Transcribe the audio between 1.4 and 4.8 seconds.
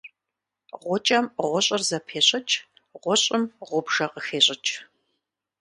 гъущӏыр зэпещӏыкӏ, гъущӏым гъубжэ къыхещӏыкӏ.